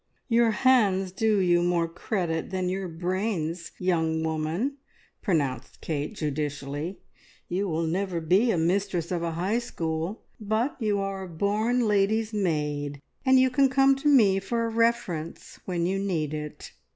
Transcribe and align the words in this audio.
"Your 0.29 0.49
hands 0.49 1.11
do 1.11 1.37
you 1.37 1.61
more 1.61 1.87
credit 1.87 2.49
than 2.49 2.69
your 2.69 2.87
brains, 2.87 3.71
young 3.77 4.23
woman!" 4.23 4.77
pronounced 5.21 5.79
Kate 5.79 6.15
judicially. 6.15 6.97
"You 7.47 7.67
will 7.67 7.85
never 7.85 8.19
be 8.19 8.49
a 8.49 8.57
mistress 8.57 9.11
of 9.11 9.21
a 9.21 9.33
High 9.33 9.59
School; 9.59 10.23
but 10.39 10.75
you 10.81 10.97
are 10.99 11.25
a 11.25 11.29
born 11.29 11.87
lady's 11.87 12.33
maid, 12.33 12.99
and 13.27 13.39
you 13.39 13.51
can 13.51 13.69
come 13.69 13.95
to 13.97 14.07
me 14.07 14.39
for 14.39 14.65
a 14.65 14.69
reference 14.73 15.59
when 15.65 15.85
you 15.85 15.99
need 15.99 16.33
it." 16.33 16.71